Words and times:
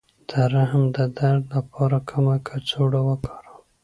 د 0.29 0.31
رحم 0.53 0.83
د 0.97 0.99
درد 1.17 1.43
لپاره 1.55 1.97
کومه 2.09 2.35
کڅوړه 2.47 3.01
وکاروم؟ 3.09 3.63